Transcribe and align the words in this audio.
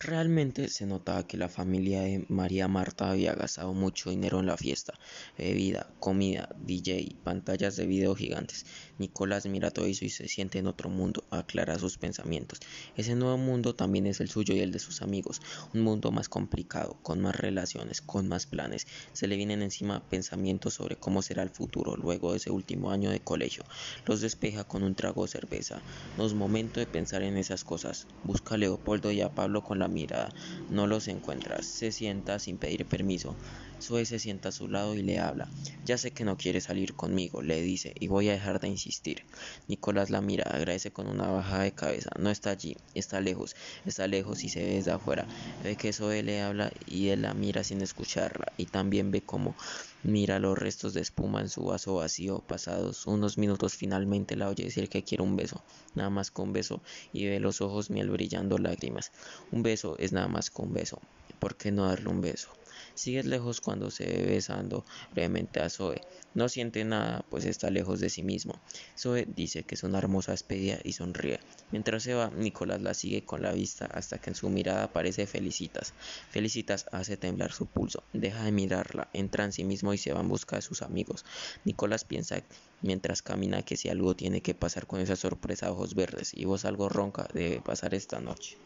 Realmente 0.00 0.68
se 0.68 0.86
notaba 0.86 1.26
que 1.26 1.36
la 1.36 1.48
familia 1.48 2.02
de 2.02 2.24
María 2.28 2.68
Marta 2.68 3.10
había 3.10 3.34
gastado 3.34 3.74
mucho 3.74 4.10
dinero 4.10 4.38
en 4.38 4.46
la 4.46 4.56
fiesta, 4.56 4.94
bebida, 5.36 5.90
comida, 5.98 6.54
DJ, 6.64 7.16
pantallas 7.24 7.74
de 7.74 7.84
video 7.84 8.14
gigantes. 8.14 8.64
Nicolás 8.98 9.46
mira 9.46 9.72
todo 9.72 9.86
eso 9.86 10.04
y 10.04 10.10
se 10.10 10.28
siente 10.28 10.60
en 10.60 10.68
otro 10.68 10.88
mundo, 10.88 11.24
aclara 11.30 11.80
sus 11.80 11.98
pensamientos. 11.98 12.60
Ese 12.96 13.16
nuevo 13.16 13.38
mundo 13.38 13.74
también 13.74 14.06
es 14.06 14.20
el 14.20 14.30
suyo 14.30 14.54
y 14.54 14.60
el 14.60 14.70
de 14.70 14.78
sus 14.78 15.02
amigos, 15.02 15.40
un 15.74 15.80
mundo 15.80 16.12
más 16.12 16.28
complicado, 16.28 16.96
con 17.02 17.20
más 17.20 17.34
relaciones, 17.34 18.00
con 18.00 18.28
más 18.28 18.46
planes. 18.46 18.86
Se 19.12 19.26
le 19.26 19.36
vienen 19.36 19.62
encima 19.62 20.08
pensamientos 20.08 20.74
sobre 20.74 20.94
cómo 20.94 21.22
será 21.22 21.42
el 21.42 21.50
futuro 21.50 21.96
luego 21.96 22.30
de 22.30 22.36
ese 22.36 22.52
último 22.52 22.92
año 22.92 23.10
de 23.10 23.18
colegio. 23.18 23.64
Los 24.06 24.20
despeja 24.20 24.62
con 24.62 24.84
un 24.84 24.94
trago 24.94 25.24
de 25.24 25.32
cerveza. 25.32 25.80
No 26.16 26.24
es 26.24 26.34
momento 26.34 26.78
de 26.78 26.86
pensar 26.86 27.24
en 27.24 27.36
esas 27.36 27.64
cosas. 27.64 28.06
Busca 28.22 28.54
a 28.54 28.58
Leopoldo 28.58 29.10
y 29.10 29.22
a 29.22 29.34
Pablo 29.34 29.64
con 29.64 29.80
la 29.80 29.87
mirada, 29.88 30.30
no 30.68 30.86
los 30.86 31.08
encuentra, 31.08 31.62
se 31.62 31.92
sienta 31.92 32.38
sin 32.38 32.58
pedir 32.58 32.86
permiso. 32.88 33.38
Zoe 33.80 34.04
se 34.06 34.18
sienta 34.18 34.48
a 34.48 34.52
su 34.52 34.68
lado 34.68 34.96
y 34.96 35.02
le 35.02 35.18
habla. 35.18 35.50
Ya 35.84 35.98
sé 35.98 36.12
que 36.12 36.24
no 36.24 36.36
quiere 36.36 36.60
salir 36.60 36.94
conmigo, 36.94 37.42
le 37.42 37.60
dice, 37.62 37.94
y 37.98 38.08
voy 38.08 38.28
a 38.28 38.32
dejar 38.32 38.60
de 38.60 38.68
insistir. 38.68 39.24
Nicolás 39.68 40.10
la 40.10 40.20
mira, 40.20 40.44
agradece 40.44 40.90
con 40.90 41.06
una 41.06 41.28
bajada 41.28 41.62
de 41.62 41.72
cabeza. 41.72 42.10
No 42.18 42.30
está 42.30 42.50
allí, 42.50 42.76
está 42.94 43.20
lejos, 43.20 43.54
está 43.84 44.06
lejos 44.06 44.44
y 44.44 44.48
se 44.48 44.60
ve 44.64 44.74
desde 44.74 44.90
afuera. 44.90 45.28
Ve 45.62 45.76
que 45.76 45.92
Zoe 45.92 46.22
le 46.22 46.40
habla 46.42 46.70
y 46.86 47.08
él 47.08 47.22
la 47.22 47.34
mira 47.34 47.64
sin 47.64 47.80
escucharla, 47.80 48.52
y 48.56 48.66
también 48.66 49.10
ve 49.10 49.22
cómo 49.22 49.56
mira 50.02 50.38
los 50.38 50.58
restos 50.58 50.94
de 50.94 51.00
espuma 51.00 51.40
en 51.40 51.48
su 51.48 51.64
vaso 51.64 51.94
vacío. 51.94 52.40
Pasados 52.46 53.06
unos 53.06 53.38
minutos 53.38 53.74
finalmente 53.74 54.36
la 54.36 54.48
oye 54.48 54.64
decir 54.64 54.88
que 54.88 55.04
quiere 55.04 55.22
un 55.22 55.36
beso, 55.36 55.64
nada 55.94 56.10
más 56.10 56.30
con 56.30 56.52
beso, 56.52 56.82
y 57.12 57.26
ve 57.26 57.40
los 57.40 57.60
ojos 57.60 57.90
miel 57.90 58.10
brillando 58.10 58.58
lágrimas. 58.58 59.12
Un 59.50 59.62
beso 59.62 59.96
es 59.98 60.12
nada 60.12 60.28
más 60.28 60.50
con 60.50 60.72
beso. 60.72 61.00
¿Por 61.38 61.56
qué 61.56 61.70
no 61.70 61.86
darle 61.86 62.08
un 62.08 62.20
beso? 62.20 62.48
Sigues 62.98 63.26
lejos 63.26 63.60
cuando 63.60 63.92
se 63.92 64.06
ve 64.06 64.26
besando 64.26 64.84
brevemente 65.12 65.60
a 65.60 65.70
Zoe. 65.70 66.00
No 66.34 66.48
siente 66.48 66.84
nada, 66.84 67.24
pues 67.30 67.44
está 67.44 67.70
lejos 67.70 68.00
de 68.00 68.10
sí 68.10 68.24
mismo. 68.24 68.60
Zoe 68.98 69.24
dice 69.24 69.62
que 69.62 69.76
es 69.76 69.84
una 69.84 69.98
hermosa 69.98 70.32
despedida 70.32 70.80
y 70.82 70.94
sonríe. 70.94 71.38
Mientras 71.70 72.02
se 72.02 72.14
va, 72.14 72.28
Nicolás 72.30 72.82
la 72.82 72.94
sigue 72.94 73.24
con 73.24 73.40
la 73.40 73.52
vista 73.52 73.86
hasta 73.86 74.18
que 74.18 74.30
en 74.30 74.34
su 74.34 74.50
mirada 74.50 74.82
aparece 74.82 75.28
Felicitas. 75.28 75.94
Felicitas 76.32 76.86
hace 76.90 77.16
temblar 77.16 77.52
su 77.52 77.66
pulso. 77.66 78.02
Deja 78.12 78.42
de 78.42 78.50
mirarla, 78.50 79.08
entra 79.12 79.44
en 79.44 79.52
sí 79.52 79.62
mismo 79.62 79.94
y 79.94 79.98
se 79.98 80.12
va 80.12 80.18
en 80.18 80.28
busca 80.28 80.56
de 80.56 80.62
sus 80.62 80.82
amigos. 80.82 81.24
Nicolás 81.64 82.04
piensa 82.04 82.42
mientras 82.82 83.22
camina 83.22 83.62
que 83.62 83.76
si 83.76 83.90
algo 83.90 84.16
tiene 84.16 84.42
que 84.42 84.54
pasar 84.54 84.88
con 84.88 84.98
esa 85.00 85.14
sorpresa 85.14 85.70
ojos 85.70 85.94
verdes 85.94 86.32
y 86.34 86.46
voz 86.46 86.64
algo 86.64 86.88
ronca 86.88 87.28
debe 87.32 87.60
pasar 87.60 87.94
esta 87.94 88.18
noche. 88.18 88.58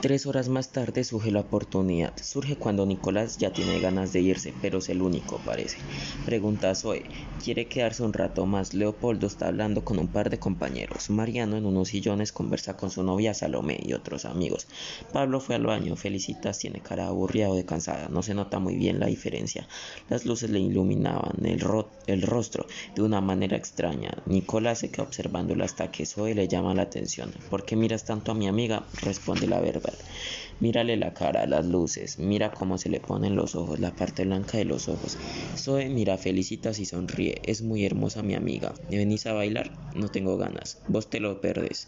Tres 0.00 0.26
horas 0.26 0.48
más 0.48 0.70
tarde 0.70 1.02
surge 1.02 1.32
la 1.32 1.40
oportunidad. 1.40 2.12
Surge 2.22 2.54
cuando 2.54 2.86
Nicolás 2.86 3.36
ya 3.36 3.52
tiene 3.52 3.80
ganas 3.80 4.12
de 4.12 4.20
irse, 4.20 4.54
pero 4.62 4.78
es 4.78 4.88
el 4.90 5.02
único, 5.02 5.38
parece. 5.44 5.78
Pregunta 6.24 6.70
a 6.70 6.76
Zoe. 6.76 7.02
Quiere 7.42 7.66
quedarse 7.66 8.04
un 8.04 8.12
rato 8.12 8.46
más. 8.46 8.74
Leopoldo 8.74 9.26
está 9.26 9.48
hablando 9.48 9.84
con 9.84 9.98
un 9.98 10.06
par 10.06 10.30
de 10.30 10.38
compañeros. 10.38 11.10
Mariano 11.10 11.56
en 11.56 11.66
unos 11.66 11.88
sillones 11.88 12.30
conversa 12.30 12.76
con 12.76 12.92
su 12.92 13.02
novia 13.02 13.34
Salomé 13.34 13.80
y 13.82 13.92
otros 13.92 14.24
amigos. 14.24 14.68
Pablo 15.12 15.40
fue 15.40 15.56
al 15.56 15.66
baño. 15.66 15.96
Felicitas 15.96 16.60
tiene 16.60 16.78
cara 16.78 17.08
aburrida 17.08 17.48
o 17.48 17.56
de 17.56 17.64
cansada. 17.64 18.08
No 18.08 18.22
se 18.22 18.34
nota 18.34 18.60
muy 18.60 18.76
bien 18.76 19.00
la 19.00 19.06
diferencia. 19.06 19.66
Las 20.08 20.26
luces 20.26 20.50
le 20.50 20.60
iluminaban 20.60 21.44
el, 21.44 21.60
el 22.06 22.22
rostro 22.22 22.66
de 22.94 23.02
una 23.02 23.20
manera 23.20 23.56
extraña. 23.56 24.12
Nicolás 24.26 24.78
se 24.78 24.92
queda 24.92 25.02
observándola 25.02 25.64
hasta 25.64 25.90
que 25.90 26.06
Zoe 26.06 26.36
le 26.36 26.46
llama 26.46 26.72
la 26.72 26.82
atención. 26.82 27.32
¿Por 27.50 27.64
qué 27.64 27.74
miras 27.74 28.04
tanto 28.04 28.30
a 28.30 28.36
mi 28.36 28.46
amiga? 28.46 28.84
Responde 29.02 29.48
la 29.48 29.58
verdad. 29.58 29.87
ребят. 29.88 30.04
Mírale 30.60 30.96
la 30.96 31.14
cara, 31.14 31.46
las 31.46 31.66
luces, 31.66 32.18
mira 32.18 32.50
cómo 32.50 32.78
se 32.78 32.88
le 32.88 32.98
ponen 32.98 33.36
los 33.36 33.54
ojos, 33.54 33.78
la 33.78 33.94
parte 33.94 34.24
blanca 34.24 34.58
de 34.58 34.64
los 34.64 34.88
ojos. 34.88 35.16
Zoe 35.56 35.88
mira, 35.88 36.18
felicitas 36.18 36.80
y 36.80 36.84
sonríe. 36.84 37.40
Es 37.44 37.62
muy 37.62 37.84
hermosa 37.84 38.22
mi 38.22 38.34
amiga. 38.34 38.74
¿Me 38.90 38.96
venís 38.96 39.26
a 39.26 39.34
bailar? 39.34 39.70
No 39.94 40.08
tengo 40.08 40.36
ganas. 40.36 40.78
Vos 40.88 41.08
te 41.10 41.20
lo 41.20 41.40
perdes. 41.40 41.86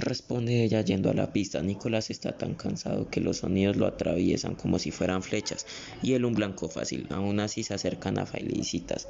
Responde 0.00 0.64
ella 0.64 0.80
yendo 0.80 1.10
a 1.10 1.14
la 1.14 1.32
pista. 1.32 1.62
Nicolás 1.62 2.10
está 2.10 2.36
tan 2.36 2.54
cansado 2.54 3.08
que 3.08 3.20
los 3.20 3.38
sonidos 3.38 3.76
lo 3.76 3.86
atraviesan 3.86 4.56
como 4.56 4.80
si 4.80 4.90
fueran 4.90 5.22
flechas 5.22 5.66
y 6.02 6.14
él 6.14 6.24
un 6.24 6.34
blanco 6.34 6.68
fácil. 6.68 7.06
Aún 7.10 7.38
así 7.38 7.62
se 7.62 7.74
acercan 7.74 8.18
a 8.18 8.26
felicitas. 8.26 9.06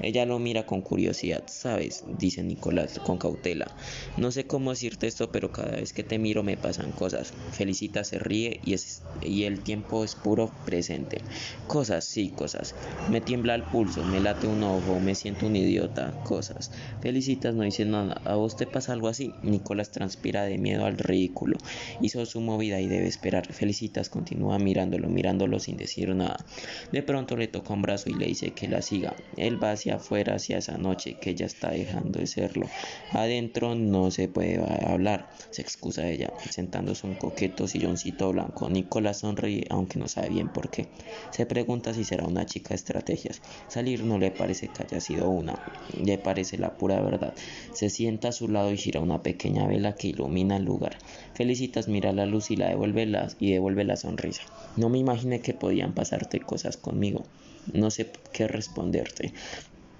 Ella 0.00 0.24
lo 0.24 0.38
mira 0.38 0.66
con 0.66 0.82
curiosidad. 0.82 1.42
¿Sabes? 1.46 2.04
dice 2.18 2.42
Nicolás 2.42 2.98
con 3.00 3.18
cautela. 3.18 3.70
No 4.16 4.30
sé 4.30 4.46
cómo 4.46 4.70
decirte 4.70 5.06
esto, 5.06 5.32
pero 5.32 5.50
cada 5.52 5.72
vez 5.72 5.92
que 5.92 6.04
te 6.04 6.18
miro 6.18 6.42
me 6.42 6.56
pasan 6.56 6.92
cosas. 6.92 7.32
Felicita 7.52 8.04
se 8.04 8.18
ríe 8.18 8.51
y, 8.64 9.44
el 9.44 9.60
tiempo 9.60 10.04
es 10.04 10.14
puro 10.14 10.52
presente. 10.64 11.22
Cosas, 11.66 12.04
sí, 12.04 12.30
cosas. 12.30 12.74
Me 13.10 13.20
tiembla 13.20 13.54
el 13.54 13.62
pulso, 13.62 14.04
me 14.04 14.20
late 14.20 14.46
un 14.46 14.62
ojo, 14.62 15.00
me 15.00 15.14
siento 15.14 15.46
un 15.46 15.56
idiota. 15.56 16.12
Cosas. 16.24 16.70
Felicitas 17.00 17.54
no 17.54 17.62
dice 17.62 17.84
nada. 17.84 18.20
¿A 18.24 18.34
vos 18.34 18.56
te 18.56 18.66
pasa 18.66 18.92
algo 18.92 19.08
así? 19.08 19.32
Nicolás 19.42 19.90
transpira 19.90 20.44
de 20.44 20.58
miedo 20.58 20.84
al 20.84 20.98
ridículo. 20.98 21.58
Hizo 22.00 22.24
su 22.26 22.40
movida 22.40 22.80
y 22.80 22.88
debe 22.88 23.06
esperar. 23.06 23.52
Felicitas 23.52 24.08
continúa 24.08 24.58
mirándolo, 24.58 25.08
mirándolo 25.08 25.58
sin 25.58 25.76
decir 25.76 26.14
nada. 26.14 26.44
De 26.90 27.02
pronto 27.02 27.36
le 27.36 27.48
toca 27.48 27.72
un 27.72 27.82
brazo 27.82 28.10
y 28.10 28.14
le 28.14 28.26
dice 28.26 28.50
que 28.50 28.68
la 28.68 28.82
siga. 28.82 29.14
Él 29.36 29.62
va 29.62 29.72
hacia 29.72 29.96
afuera, 29.96 30.34
hacia 30.34 30.58
esa 30.58 30.78
noche, 30.78 31.16
que 31.20 31.30
ella 31.30 31.46
está 31.46 31.70
dejando 31.70 32.18
de 32.18 32.26
serlo. 32.26 32.68
Adentro 33.12 33.74
no 33.74 34.10
se 34.10 34.28
puede 34.28 34.62
hablar, 34.86 35.30
se 35.50 35.62
excusa 35.62 36.08
ella, 36.08 36.32
sentándose 36.50 37.06
un 37.06 37.14
coqueto 37.14 37.68
silloncito 37.68 38.32
blanco. 38.32 38.41
Nicolás 38.70 39.18
sonríe, 39.18 39.66
aunque 39.70 39.98
no 39.98 40.08
sabe 40.08 40.28
bien 40.28 40.48
por 40.48 40.70
qué. 40.70 40.88
Se 41.30 41.46
pregunta 41.46 41.94
si 41.94 42.04
será 42.04 42.26
una 42.26 42.46
chica 42.46 42.70
de 42.70 42.76
estrategias. 42.76 43.40
Salir 43.68 44.04
no 44.04 44.18
le 44.18 44.30
parece 44.30 44.68
que 44.68 44.82
haya 44.82 45.00
sido 45.00 45.28
una, 45.28 45.54
le 46.02 46.18
parece 46.18 46.58
la 46.58 46.76
pura 46.76 47.00
verdad. 47.00 47.34
Se 47.72 47.90
sienta 47.90 48.28
a 48.28 48.32
su 48.32 48.48
lado 48.48 48.72
y 48.72 48.76
gira 48.76 49.00
una 49.00 49.22
pequeña 49.22 49.66
vela 49.66 49.94
que 49.94 50.08
ilumina 50.08 50.56
el 50.56 50.64
lugar. 50.64 50.98
Felicitas 51.34 51.88
mira 51.88 52.12
la 52.12 52.26
luz 52.26 52.50
y 52.50 52.56
la 52.56 52.68
devuelve 52.68 53.06
la, 53.06 53.28
y 53.38 53.52
devuelve 53.52 53.84
la 53.84 53.96
sonrisa. 53.96 54.42
No 54.76 54.88
me 54.88 54.98
imaginé 54.98 55.40
que 55.40 55.54
podían 55.54 55.94
pasarte 55.94 56.40
cosas 56.40 56.76
conmigo. 56.76 57.24
No 57.72 57.90
sé 57.90 58.10
qué 58.32 58.48
responderte. 58.48 59.32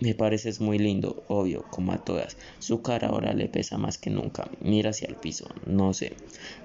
Me 0.02 0.16
pareces 0.16 0.60
muy 0.60 0.78
lindo, 0.78 1.22
obvio, 1.28 1.62
como 1.70 1.92
a 1.92 1.98
todas. 1.98 2.36
Su 2.58 2.82
cara 2.82 3.06
ahora 3.06 3.34
le 3.34 3.46
pesa 3.46 3.78
más 3.78 3.98
que 3.98 4.10
nunca. 4.10 4.50
Mira 4.60 4.90
hacia 4.90 5.06
el 5.06 5.14
piso, 5.14 5.46
no 5.64 5.94
sé. 5.94 6.14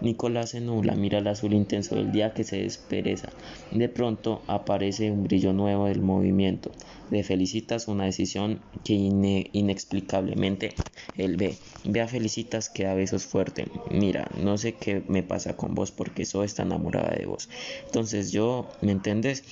Nicolás 0.01 0.49
se 0.49 0.59
nubla, 0.59 0.95
mira 0.95 1.19
el 1.19 1.27
azul 1.27 1.53
intenso 1.53 1.93
del 1.93 2.11
día 2.11 2.33
que 2.33 2.43
se 2.43 2.63
despereza. 2.63 3.29
De 3.69 3.89
pronto 3.89 4.41
aparece 4.47 5.11
un 5.11 5.23
brillo 5.23 5.53
nuevo 5.53 5.85
del 5.85 6.01
movimiento. 6.01 6.71
Le 7.11 7.23
felicitas 7.23 7.87
una 7.87 8.05
decisión 8.05 8.59
que 8.83 8.95
inexplicablemente 8.95 10.73
él 11.15 11.37
ve. 11.37 11.55
Ve 11.83 12.01
a 12.01 12.07
felicitas 12.07 12.69
que 12.69 12.87
a 12.87 12.95
besos 12.95 13.25
fuerte. 13.25 13.67
Mira, 13.91 14.31
no 14.43 14.57
sé 14.57 14.73
qué 14.73 15.03
me 15.07 15.21
pasa 15.21 15.55
con 15.55 15.75
vos 15.75 15.91
porque 15.91 16.25
soy 16.25 16.47
está 16.47 16.63
enamorada 16.63 17.15
de 17.15 17.27
vos. 17.27 17.49
Entonces 17.85 18.31
yo, 18.31 18.67
¿me 18.81 18.93
entendés? 18.93 19.43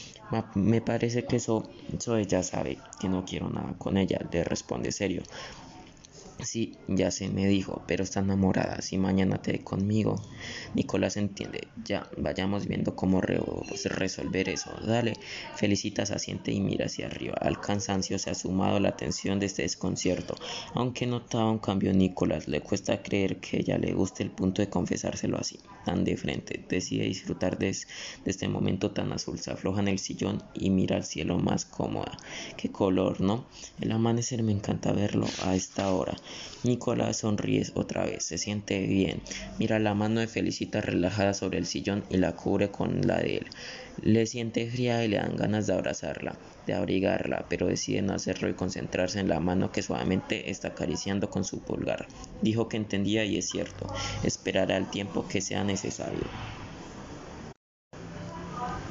Me 0.53 0.81
parece 0.81 1.25
que 1.25 1.37
eso, 1.37 1.71
eso 1.87 2.17
ella 2.17 2.43
sabe 2.43 2.83
que 2.99 3.09
no 3.09 3.25
quiero 3.25 3.49
nada 3.49 3.75
con 3.77 3.97
ella. 3.97 4.19
Le 4.31 4.43
responde 4.43 4.91
serio. 4.91 5.23
Sí, 6.41 6.73
ya 6.87 7.11
se 7.11 7.29
me 7.29 7.47
dijo, 7.47 7.81
pero 7.87 8.03
está 8.03 8.19
enamorada. 8.19 8.81
Si 8.81 8.97
mañana 8.97 9.41
te 9.41 9.53
ve 9.53 9.63
conmigo. 9.63 10.21
Nicolás 10.73 11.15
entiende. 11.17 11.69
Ya, 11.83 12.09
vayamos 12.17 12.67
viendo 12.67 12.95
cómo 12.95 13.21
resolver 13.21 14.49
eso. 14.49 14.71
Dale. 14.85 15.13
Felicitas 15.55 16.11
asiente 16.11 16.51
y 16.51 16.59
mira 16.59 16.87
hacia 16.87 17.07
arriba. 17.07 17.35
Al 17.39 17.61
cansancio 17.61 18.19
se 18.19 18.29
ha 18.29 18.35
sumado 18.35 18.79
la 18.79 18.97
tensión 18.97 19.39
de 19.39 19.45
este 19.45 19.61
desconcierto. 19.61 20.35
Aunque 20.73 21.07
notaba 21.07 21.49
un 21.49 21.59
cambio 21.59 21.93
Nicolás, 21.93 22.47
le 22.47 22.61
cuesta 22.61 23.01
creer 23.01 23.37
que 23.37 23.57
ella 23.59 23.77
le 23.77 23.93
guste 23.93 24.21
el 24.21 24.31
punto 24.31 24.61
de 24.61 24.69
confesárselo 24.69 25.37
así, 25.37 25.59
tan 25.85 26.03
de 26.03 26.17
frente. 26.17 26.65
Decide 26.67 27.05
disfrutar 27.05 27.57
de 27.57 27.75
este 28.25 28.47
momento 28.49 28.91
tan 28.91 29.13
azul. 29.13 29.39
Se 29.39 29.51
afloja 29.51 29.79
en 29.79 29.87
el 29.87 29.99
sillón 29.99 30.43
y 30.53 30.69
mira 30.69 30.97
al 30.97 31.05
cielo 31.05 31.37
más 31.37 31.65
cómoda. 31.65 32.17
Qué 32.57 32.71
color, 32.71 33.21
¿no? 33.21 33.45
El 33.79 33.91
amanecer 33.93 34.43
me 34.43 34.51
encanta 34.51 34.91
verlo 34.91 35.25
a 35.43 35.55
esta 35.55 35.91
hora. 35.93 36.15
Nicolás 36.63 37.17
sonríe 37.17 37.63
otra 37.75 38.05
vez, 38.05 38.23
se 38.25 38.37
siente 38.37 38.79
bien. 38.87 39.21
Mira 39.59 39.79
la 39.79 39.93
mano 39.93 40.19
de 40.19 40.27
Felicita 40.27 40.81
relajada 40.81 41.33
sobre 41.33 41.57
el 41.59 41.65
sillón 41.65 42.05
y 42.09 42.17
la 42.17 42.35
cubre 42.35 42.71
con 42.71 43.01
la 43.05 43.19
de 43.19 43.37
él. 43.37 43.49
Le 43.97 44.25
siente 44.25 44.69
fría 44.69 45.03
y 45.05 45.07
le 45.07 45.17
dan 45.17 45.35
ganas 45.35 45.67
de 45.67 45.73
abrazarla, 45.73 46.39
de 46.65 46.73
abrigarla, 46.73 47.45
pero 47.49 47.67
decide 47.67 48.01
no 48.01 48.13
hacerlo 48.13 48.49
y 48.49 48.55
concentrarse 48.55 49.19
en 49.19 49.27
la 49.27 49.39
mano 49.39 49.71
que 49.71 49.81
suavemente 49.83 50.49
está 50.49 50.69
acariciando 50.69 51.29
con 51.29 51.43
su 51.43 51.63
pulgar. 51.63 52.07
Dijo 52.41 52.67
que 52.67 52.77
entendía 52.77 53.23
y 53.25 53.37
es 53.37 53.47
cierto, 53.49 53.85
esperará 54.23 54.77
el 54.77 54.89
tiempo 54.89 55.27
que 55.27 55.41
sea 55.41 55.63
necesario. 55.63 56.31